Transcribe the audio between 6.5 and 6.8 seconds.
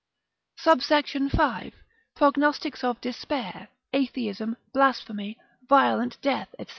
&c.